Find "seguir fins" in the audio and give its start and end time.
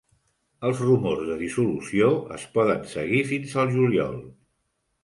2.97-3.57